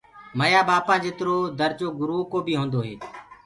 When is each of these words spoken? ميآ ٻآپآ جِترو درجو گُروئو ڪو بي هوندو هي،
ميآ 0.37 0.61
ٻآپآ 0.67 0.95
جِترو 1.03 1.37
درجو 1.59 1.87
گُروئو 1.99 2.23
ڪو 2.31 2.39
بي 2.45 2.53
هوندو 2.59 2.79
هي، 2.87 2.95